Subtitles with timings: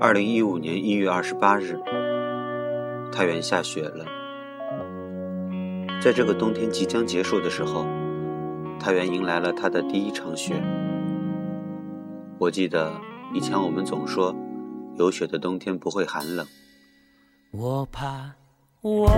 [0.00, 1.78] 二零一五年一月二十八日，
[3.12, 4.06] 太原下雪了。
[6.00, 7.84] 在这个冬天即将结束的时候，
[8.78, 10.54] 太原迎来了它的第一场雪。
[12.38, 12.98] 我记得
[13.34, 14.34] 以前我们总说，
[14.96, 16.46] 有雪的冬天不会寒冷。
[17.50, 18.32] 我怕
[18.80, 19.10] 我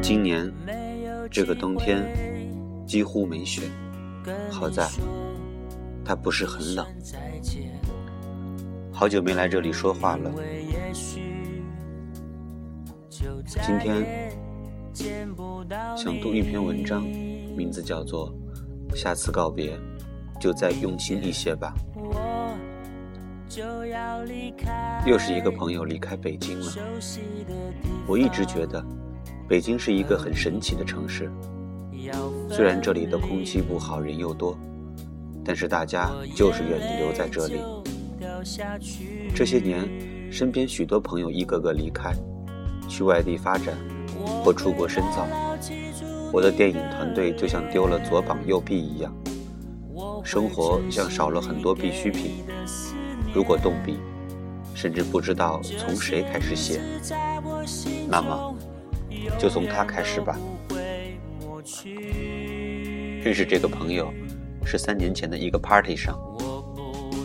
[0.00, 0.52] 今年
[1.32, 2.06] 这个冬天
[2.86, 3.62] 几乎没雪，
[4.52, 4.88] 好在
[6.04, 6.86] 它不是很冷。
[9.02, 10.32] 好久没来这里说话了。
[13.10, 14.30] 今天
[15.96, 18.32] 想读一篇文章，名字叫做
[18.96, 19.76] 《下次告别
[20.40, 21.74] 就再用心一些吧》。
[25.04, 26.72] 又是一个朋友离开北京了。
[28.06, 28.86] 我一直觉得
[29.48, 31.28] 北京是一个很神奇的城市，
[32.48, 34.56] 虽然这里的空气不好，人又多，
[35.44, 37.60] 但是大家就是愿意留在这里。
[39.34, 39.88] 这些年，
[40.30, 42.12] 身边许多朋友一个个离开，
[42.88, 43.76] 去外地发展
[44.42, 45.26] 或出国深造。
[46.32, 49.14] 我的电影团队就像丢了左膀右臂一样，
[50.24, 52.42] 生活像少了很多必需品。
[53.32, 53.98] 如果动笔，
[54.74, 56.80] 甚至不知道从谁开始写，
[58.08, 58.54] 那么
[59.38, 60.36] 就从他开始吧。
[63.22, 64.12] 认识这个朋友
[64.64, 66.18] 是三年前的一个 party 上，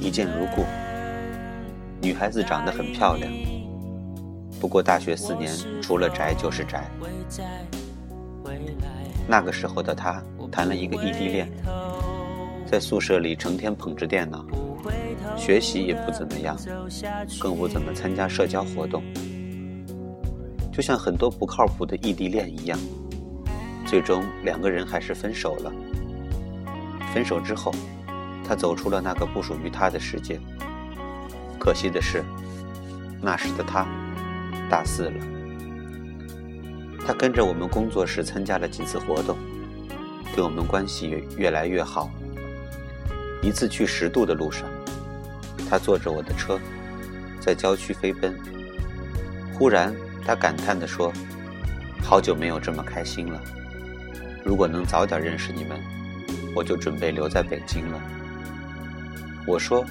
[0.00, 0.62] 一见如故。
[2.06, 3.28] 女孩子长得很漂亮，
[4.60, 6.88] 不过大学四年除了宅就是宅。
[9.26, 11.50] 那个时候的她谈了一个异地恋，
[12.64, 14.46] 在宿舍里成天捧着电脑，
[15.36, 16.56] 学习也不怎么样，
[17.40, 19.02] 更不怎么参加社交活动，
[20.72, 22.78] 就像很多不靠谱的异地恋一样。
[23.84, 25.72] 最终两个人还是分手了。
[27.12, 27.72] 分手之后，
[28.46, 30.38] 她走出了那个不属于她的世界。
[31.58, 32.24] 可惜的是，
[33.20, 33.86] 那时的他
[34.70, 35.24] 大四了。
[37.04, 39.36] 他跟着我们工作室参加了几次活动，
[40.34, 42.10] 跟我们关系越来越好。
[43.42, 44.68] 一次去十渡的路上，
[45.68, 46.58] 他坐着我的车，
[47.40, 48.36] 在郊区飞奔。
[49.54, 49.94] 忽然，
[50.24, 51.12] 他感叹地说
[52.02, 53.40] ：“好久没有这么开心了。
[54.44, 55.80] 如果能早点认识你们，
[56.54, 58.00] 我就准备留在北京了。”
[59.46, 59.84] 我说。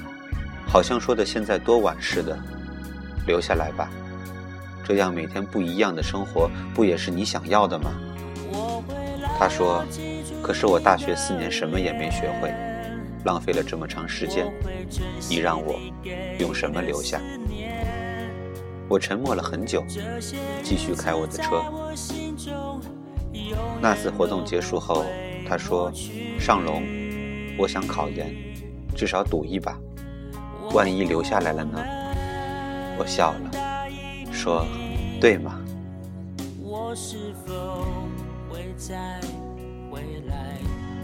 [0.75, 2.37] 好像说的现在多晚似的，
[3.25, 3.89] 留下来吧，
[4.83, 7.91] 这样每天不一样的生活，不也是你想要的吗？
[9.39, 9.85] 他说
[10.43, 12.53] ：“可是我大学四年什么也没学会，
[13.23, 14.51] 浪费了这么长时间，
[15.29, 15.79] 你让我
[16.39, 17.21] 用什么留下？”
[18.89, 19.81] 我沉默了很久，
[20.61, 21.63] 继续开我的车。
[23.79, 25.05] 那次活动结束后，
[25.47, 25.89] 他说
[26.37, 26.83] ：“尚龙，
[27.57, 28.35] 我想考研，
[28.93, 29.73] 至少赌一把。”
[30.73, 31.83] 万一留下来了呢？
[32.97, 33.51] 我笑了，
[34.31, 34.65] 说
[35.19, 35.59] ：“对吗？”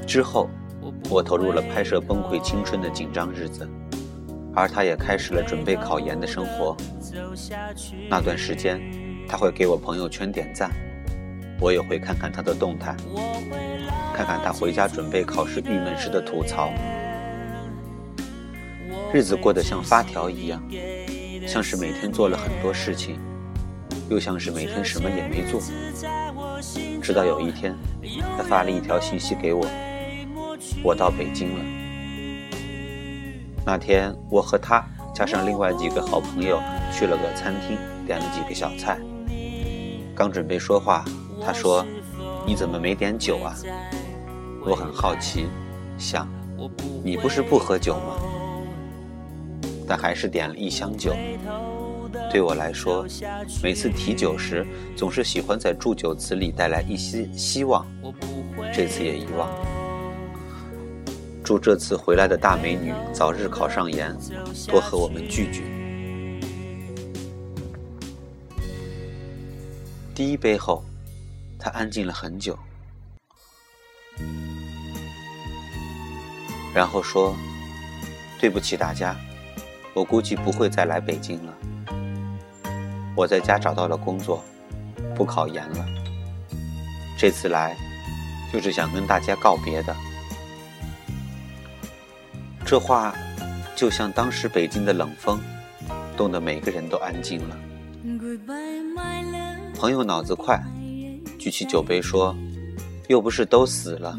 [0.08, 0.50] 之后，
[1.10, 3.70] 我投入了拍摄《崩溃青春》的紧张日子，
[4.54, 6.76] 而他也开始了准备考研的生活。
[8.10, 8.82] 那段时间，
[9.28, 10.72] 他会给我朋友圈点赞，
[11.60, 12.96] 我也会看看他的动态，
[14.14, 16.70] 看看他回家准备考试郁闷时的吐槽。
[19.14, 20.64] 日子过得像发条一样，
[21.46, 23.20] 像是每天做了很多事情，
[24.10, 25.62] 又像是每天什么也没做。
[27.02, 27.76] 直到有一天，
[28.38, 29.68] 他发了一条信息给我
[30.82, 31.66] ：“我到北京了。”
[33.66, 34.82] 那天，我和他
[35.14, 36.62] 加上另外几个好朋友
[36.94, 38.98] 去了个餐厅，点了几个小菜。
[40.16, 41.04] 刚准备说话，
[41.46, 41.86] 他说
[42.48, 43.54] ：“你怎么没点酒啊？”
[44.66, 45.48] 我很好奇，
[45.98, 46.26] 想
[47.04, 48.16] ：“你不是不喝酒吗？”
[49.92, 51.14] 但还是点了一箱酒。
[52.32, 53.06] 对我来说，
[53.62, 54.66] 每次提酒时，
[54.96, 57.86] 总是喜欢在祝酒词里带来一些希望。
[58.74, 59.50] 这次也遗忘。
[61.44, 64.18] 祝这次回来的大美女早日考上研，
[64.66, 65.62] 多和我们聚聚。
[70.16, 70.86] 第一杯后，
[71.60, 72.58] 他安静了很久，
[76.74, 77.36] 然后说
[78.40, 79.14] ：“对不起大家。”
[79.94, 81.54] 我估计不会再来北京了。
[83.16, 84.44] 我在家找到了工作，
[85.16, 85.86] 不考研了。
[87.18, 87.76] 这次来，
[88.52, 89.96] 就是想跟大家告别的。
[92.66, 93.14] 这话，
[93.76, 95.40] 就像当时北京的冷风，
[96.16, 97.58] 冻得每个人都安静了。
[99.76, 100.58] 朋友脑子快，
[101.38, 102.36] 举起酒杯说
[103.10, 104.18] ：“又不是都死了，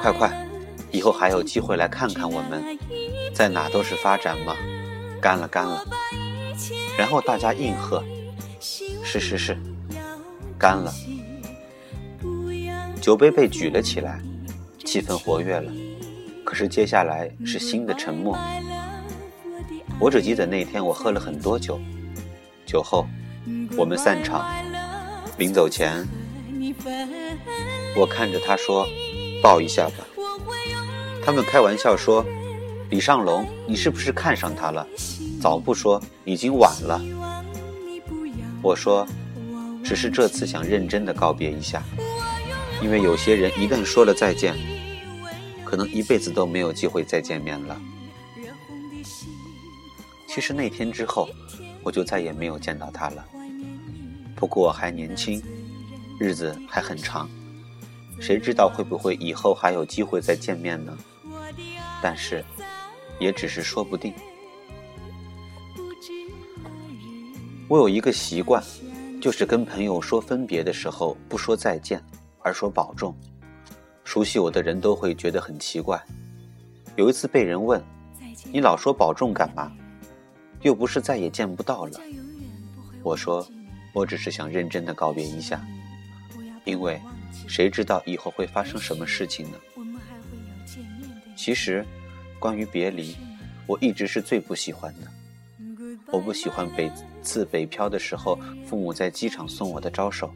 [0.00, 0.48] 快快，
[0.90, 2.64] 以后还有机会来看看我们，
[3.34, 4.56] 在哪都是发展嘛。”
[5.20, 5.84] 干了，干了。
[6.96, 8.02] 然后大家应和
[9.04, 9.56] ：“是是是。”
[10.58, 10.92] 干了，
[13.00, 14.20] 酒杯被举了起来，
[14.84, 15.70] 气氛活跃了。
[16.44, 18.36] 可是接下来是新的沉默。
[20.00, 21.78] 我只记得那天我喝了很多酒，
[22.66, 23.06] 酒后
[23.76, 24.48] 我们散场，
[25.36, 26.06] 临走前，
[27.96, 28.86] 我看着他说
[29.42, 30.06] ：“抱一下吧。”
[31.24, 32.24] 他们开玩笑说
[32.90, 34.86] ：“李尚龙，你是不是看上他了？”
[35.40, 37.00] 早不说，已经晚了。
[38.62, 39.06] 我说。
[39.84, 41.82] 只是这次想认真的告别一下，
[42.82, 44.54] 因为有些人一旦说了再见，
[45.64, 47.80] 可能一辈子都没有机会再见面了。
[50.28, 51.30] 其实那天之后，
[51.82, 53.24] 我就再也没有见到他了。
[54.36, 55.42] 不过还年轻，
[56.20, 57.26] 日子还很长，
[58.20, 60.94] 谁知道会不会以后还有机会再见面呢？
[62.02, 62.44] 但是，
[63.18, 64.12] 也只是说不定。
[67.68, 68.62] 我有一个习惯。
[69.20, 72.00] 就是跟朋友说分别的时候不说再见，
[72.38, 73.12] 而说保重。
[74.04, 76.00] 熟悉我的人都会觉得很奇怪。
[76.94, 77.82] 有一次被人问
[78.52, 79.72] ：“你老说保重干嘛？
[80.62, 82.00] 又不是再也见不到了。”
[83.02, 83.44] 我说
[83.92, 85.60] ：“我只是想认真的告别一下，
[86.64, 87.00] 因为
[87.48, 89.58] 谁知道以后会发生什么事情呢？”
[91.34, 91.84] 其实，
[92.38, 93.16] 关于别离，
[93.66, 95.08] 我一直是最不喜欢的。
[96.10, 96.90] 我不喜欢每
[97.22, 100.32] 次北漂的时候，父母在机场送我的招手。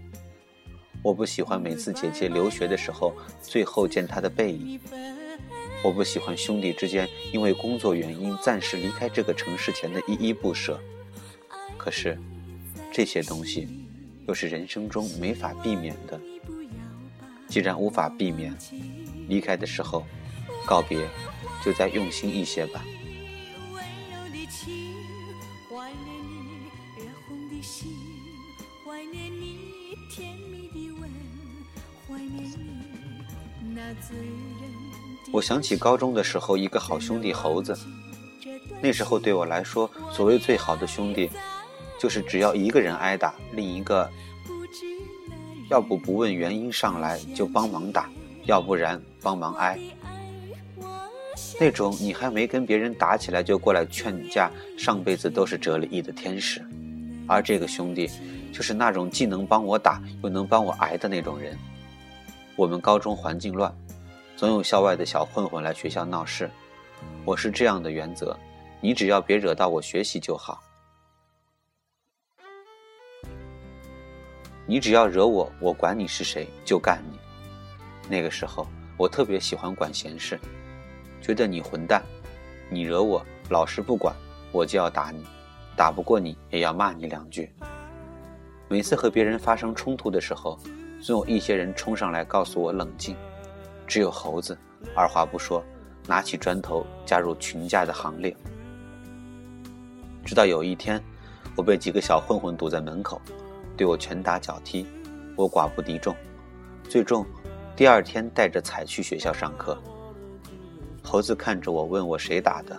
[1.03, 4.79] 我不喜欢每次姐姐留学的时候，最后见她的背影。
[5.83, 10.81] 我不喜欢兄弟之间因为工作原因暂时离开这个城市前的依依不舍。
[11.77, 12.17] 可是，
[12.93, 13.69] 这些东西
[14.29, 16.21] 又是人生中没法避免的。
[17.49, 18.55] 既然无法避免，
[19.27, 20.05] 离开的时候，
[20.65, 20.99] 告别
[21.65, 22.85] 就再用心一些吧。
[35.33, 37.79] 我想起高中的时候，一个好兄弟猴子。
[38.83, 41.31] 那时候对我来说，所谓最好的兄弟，
[41.99, 44.11] 就是只要一个人挨打，另一个
[45.71, 48.11] 要不不问原因上来就帮忙打，
[48.45, 49.79] 要不然帮忙挨。
[51.61, 56.65] 那种你还没跟别人打起来就过来劝架，上辈子都是折了翼的天使。
[57.29, 58.11] 而这个兄弟，
[58.53, 61.57] 就是那种既能帮我打又能帮我挨的那种人。
[62.57, 63.73] 我们高中环境乱。
[64.35, 66.51] 总有校外的小混混来学校闹事，
[67.25, 68.37] 我是这样的原则：
[68.81, 70.61] 你只要别惹到我学习就好。
[74.67, 77.19] 你只要惹我，我管你是谁就干你。
[78.09, 78.67] 那个时候
[78.97, 80.41] 我特别喜欢管闲事，
[81.23, 82.03] 觉得你混蛋，
[82.69, 84.13] 你惹我，老师不管，
[84.51, 85.25] 我就要打你，
[85.77, 87.51] 打不过你也要骂你两句。
[88.69, 90.59] 每次和别人发生冲突的时候，
[91.01, 93.15] 总有一些人冲上来告诉我冷静。
[93.87, 94.59] 只有猴子，
[94.97, 95.63] 二话不说，
[96.09, 98.35] 拿起砖头加入群架的行列。
[100.25, 101.01] 直到有一天，
[101.57, 103.21] 我被几个小混混堵在门口，
[103.77, 104.87] 对我拳打脚踢，
[105.37, 106.17] 我寡不敌众，
[106.89, 107.25] 最终
[107.77, 109.81] 第二天带着彩去学校上课。
[111.13, 112.75] 猴子看着我，问我谁打的，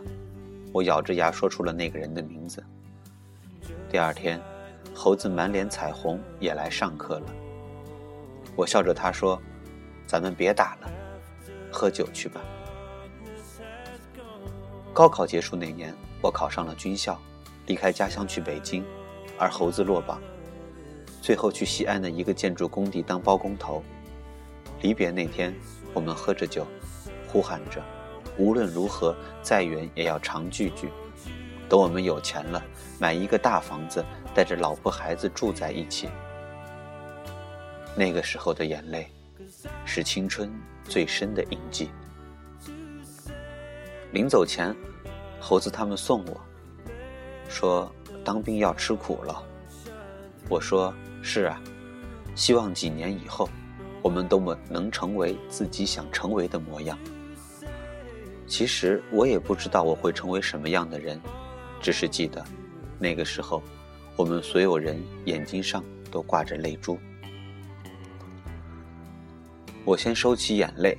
[0.72, 2.63] 我咬着牙说出了那个人的名字。
[3.88, 4.42] 第二天，
[4.92, 7.25] 猴子满脸彩虹也来上课了。
[8.56, 9.40] 我笑着他说
[10.08, 10.92] ：“咱们别打了。”
[11.72, 12.42] 喝酒去吧。
[14.92, 17.22] 高考结束那年，我考上了军校，
[17.68, 18.84] 离开家乡去北京，
[19.38, 20.20] 而猴子落榜，
[21.22, 23.84] 最后去西安的一个建筑工地当包工头。
[24.82, 25.54] 离别那天，
[25.94, 26.66] 我们喝着酒，
[27.28, 27.80] 呼喊着，
[28.38, 30.90] 无论如何再远也要常聚聚。
[31.70, 32.63] 等我们有钱了，
[33.00, 36.10] 买一个大房子，带着老婆孩子住在一起。
[37.96, 39.08] 那个时候的眼泪，
[39.86, 40.52] 是青春。
[40.86, 41.90] 最深的印记。
[44.12, 44.75] 临走前，
[45.40, 46.42] 猴子他们送我，
[47.48, 47.90] 说
[48.22, 49.42] 当兵要吃苦了。
[50.50, 51.62] 我说是啊，
[52.36, 53.48] 希望几年以后，
[54.02, 57.00] 我们都能能成为自己想成为的模样。
[58.53, 61.19] 其实我也不知道我会成为什么样的人，
[61.81, 62.45] 只是记得，
[63.00, 63.63] 那个时候，
[64.15, 67.00] 我们所有人眼睛上都挂着泪珠。
[69.83, 70.95] 我先收起眼泪，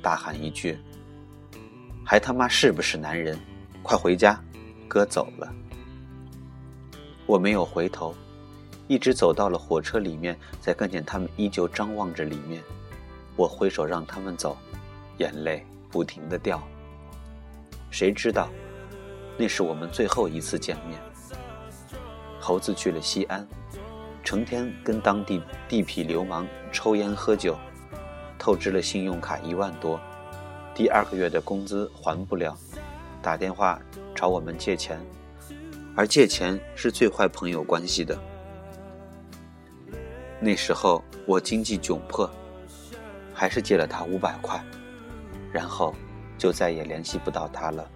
[0.00, 0.78] 大喊一句
[2.02, 3.38] ：“还他妈是不是男人？
[3.82, 4.42] 快回家，
[4.88, 5.54] 哥走了。”
[7.28, 8.14] 我没有回头，
[8.88, 12.62] 一直走到了火车里面，才看见他们依旧张望着里面。
[13.36, 14.56] 我挥手让他们走，
[15.18, 16.62] 眼泪不停的掉。
[17.90, 18.48] 谁知道，
[19.36, 21.00] 那是我们最后一次见面。
[22.38, 23.46] 猴子去了西安，
[24.24, 27.56] 成天跟当地地痞流氓抽烟喝酒，
[28.38, 30.00] 透支了信用卡一万多，
[30.74, 32.56] 第二个月的工资还不了，
[33.20, 33.78] 打电话
[34.14, 34.98] 找我们借钱，
[35.96, 38.18] 而借钱是最坏朋友关系的。
[40.40, 42.30] 那时候我经济窘迫，
[43.34, 44.64] 还是借了他五百块，
[45.52, 45.94] 然后
[46.38, 47.90] 就再也联系不到他了。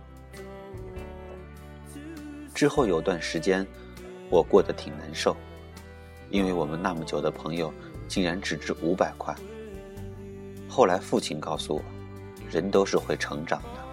[2.54, 3.66] 之后有段时间。
[4.30, 5.36] 我过得挺难受，
[6.30, 7.72] 因为我们那么久的朋友
[8.08, 9.32] 竟然只值五百块。
[10.66, 11.82] 后来父亲告诉我，
[12.50, 13.84] 人都是会成长的，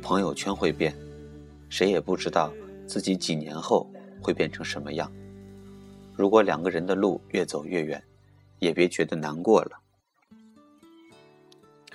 [0.00, 0.94] 朋友圈会变，
[1.68, 2.52] 谁也不知道
[2.86, 3.90] 自己几年后
[4.22, 5.10] 会变成什么样。
[6.14, 8.00] 如果两个人的路越走越远，
[8.60, 9.70] 也别觉得难过了，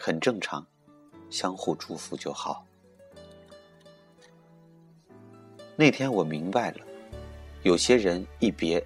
[0.04, 0.66] 很正常，
[1.30, 2.66] 相互祝福就好。
[5.76, 6.80] 那天我明白了。
[7.62, 8.84] 有些人一别，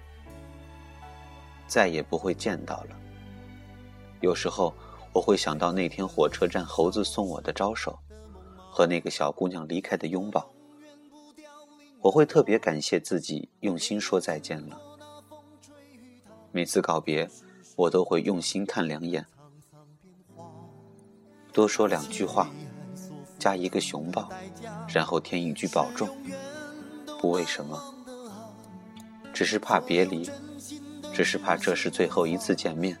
[1.66, 2.90] 再也不会见到了。
[4.20, 4.74] 有时候
[5.14, 7.98] 我会想到那天火车站猴子送我的招手，
[8.70, 10.46] 和那个小姑娘离开的拥抱。
[12.02, 14.78] 我会特别感谢自己用心说再见了。
[16.52, 17.26] 每次告别，
[17.74, 19.26] 我都会用心看两眼，
[21.56, 22.50] 多说两句话，
[23.38, 24.28] 加一个熊抱，
[24.86, 26.06] 然后添一句保重。
[27.18, 27.82] 不为什么。
[29.32, 30.30] 只是怕别离，
[31.14, 32.94] 只是怕这是最后一次见面。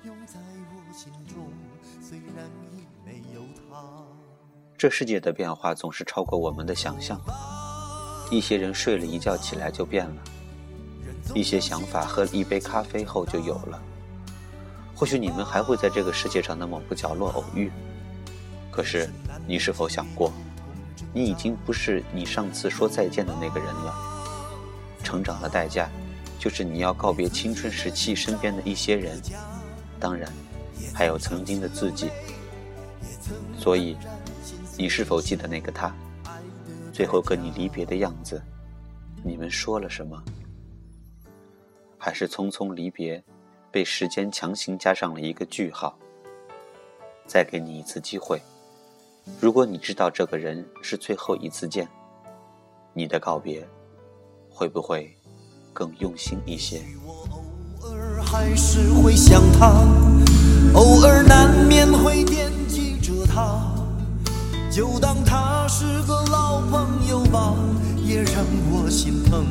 [4.78, 7.20] 这世界的变化总是超过我们的想象。
[8.30, 10.22] 一些人睡了一觉起来就变了，
[11.34, 13.82] 一些想法喝了一杯咖啡后就有了。
[14.94, 17.70] 或许你们还会在这个世界上的某个角落偶遇，
[18.76, 19.08] 可是
[19.46, 20.30] 你是否想过，
[21.14, 23.94] 你已经不是你上次说再见的那个人了？
[25.02, 25.88] 成长的代价。
[26.38, 29.18] 就是你要告别青春时期身边的一些人，
[29.98, 30.30] 当然，
[30.94, 32.10] 还有曾经的自己。
[33.58, 33.96] 所以，
[34.76, 35.90] 你是否记得那个他，
[36.92, 38.40] 最后跟你离别的样子？
[39.24, 40.22] 你们说了什么？
[41.96, 43.24] 还是匆匆离别，
[43.70, 45.98] 被时间强行加上了一个句号？
[47.26, 48.40] 再给你一次机会，
[49.40, 51.88] 如果你知道这个人是最后一次见，
[52.92, 53.66] 你的告别
[54.48, 55.12] 会不会？
[55.72, 56.80] 更用心一些。
[57.04, 59.84] 偶尔还是会想他，
[60.72, 63.60] 偶尔难免会惦记着他，
[64.70, 67.54] 就当他是个老朋友吧，
[68.02, 68.42] 也让
[68.72, 69.44] 我心疼，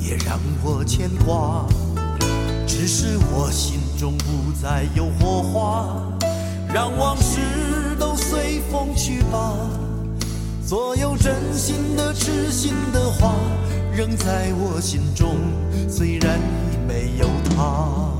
[0.00, 1.64] 也让我牵挂。
[2.66, 6.18] 只是我心中不再有火花，
[6.74, 7.38] 让往事
[7.96, 9.52] 都随风风去吧。
[10.64, 13.34] 所有真心的、痴心的话。
[13.92, 15.36] 仍在我心中，
[15.86, 18.14] 虽然已没有他。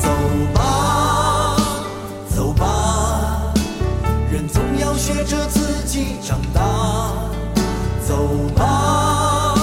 [0.00, 0.08] 走
[0.54, 1.56] 吧，
[2.34, 3.52] 走吧，
[4.32, 7.12] 人总要学着自己长大。
[8.08, 8.16] 走
[8.54, 9.54] 吧，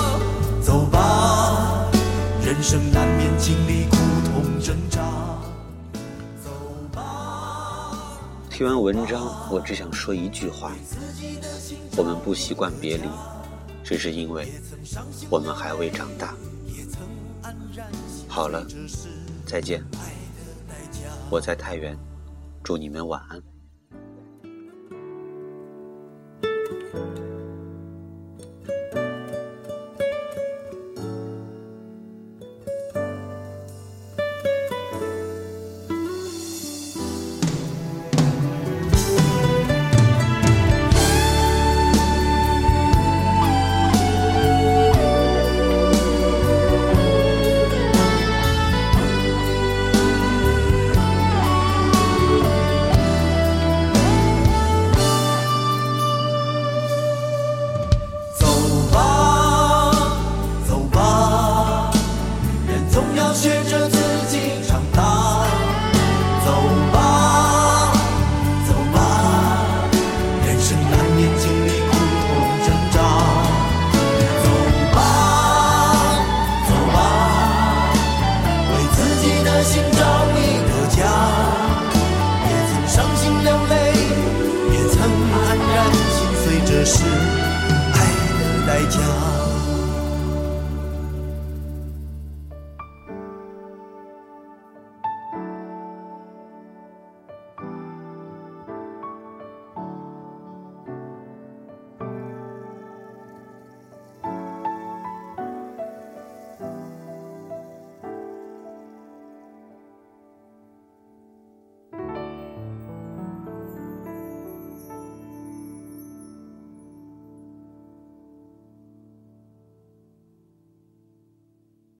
[0.61, 1.87] 走吧，
[2.45, 5.01] 人生难免经历苦痛挣扎。
[8.53, 10.73] 听完文章，我只想说一句话：
[11.97, 13.09] 我们不习惯别离。
[13.83, 14.47] 只是因为
[15.27, 16.35] 我们还未长大。
[18.27, 18.63] 好了，
[19.43, 19.83] 再见。
[21.31, 21.97] 我在太原，
[22.63, 23.41] 祝你们晚安。